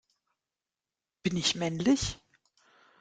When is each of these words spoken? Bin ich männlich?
Bin 1.21 1.37
ich 1.37 1.53
männlich? 1.53 2.17